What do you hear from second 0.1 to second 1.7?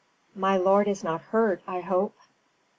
"My lord is not hurt,